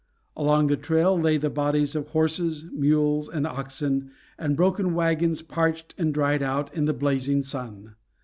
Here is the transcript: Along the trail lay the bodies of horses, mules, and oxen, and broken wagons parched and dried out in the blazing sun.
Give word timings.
Along 0.35 0.65
the 0.65 0.77
trail 0.77 1.15
lay 1.15 1.37
the 1.37 1.51
bodies 1.51 1.95
of 1.95 2.07
horses, 2.07 2.65
mules, 2.73 3.29
and 3.29 3.45
oxen, 3.45 4.09
and 4.35 4.57
broken 4.57 4.95
wagons 4.95 5.43
parched 5.43 5.93
and 5.95 6.11
dried 6.11 6.41
out 6.41 6.73
in 6.73 6.85
the 6.85 6.93
blazing 6.93 7.43
sun. 7.43 7.93